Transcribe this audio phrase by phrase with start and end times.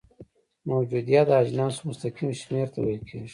[0.69, 3.29] موجودیه د اجناسو مستقیم شمیر ته ویل کیږي.